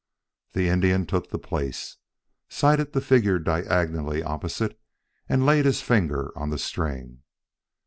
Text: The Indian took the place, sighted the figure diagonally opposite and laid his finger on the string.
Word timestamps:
The 0.53 0.67
Indian 0.67 1.05
took 1.05 1.29
the 1.29 1.37
place, 1.37 1.97
sighted 2.49 2.91
the 2.93 3.01
figure 3.01 3.37
diagonally 3.37 4.23
opposite 4.23 4.79
and 5.29 5.45
laid 5.45 5.65
his 5.65 5.83
finger 5.83 6.35
on 6.35 6.49
the 6.49 6.57
string. 6.57 7.21